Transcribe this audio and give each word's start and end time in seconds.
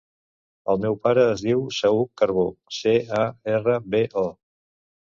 El 0.73 0.79
meu 0.85 0.97
pare 1.03 1.25
es 1.35 1.43
diu 1.49 1.61
Saüc 1.81 2.11
Carbo: 2.23 2.49
ce, 2.79 2.95
a, 3.23 3.25
erra, 3.59 3.79
be, 3.97 4.05
o. 4.27 4.27